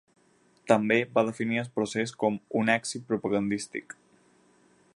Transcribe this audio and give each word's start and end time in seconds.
També 0.71 0.95
va 1.17 1.23
definir 1.27 1.59
el 1.63 1.69
procés 1.75 2.13
com 2.23 2.39
‘un 2.63 2.73
èxit 2.77 3.05
propagandístic’. 3.13 3.95